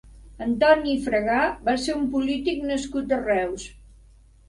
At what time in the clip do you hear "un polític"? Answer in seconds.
2.01-2.67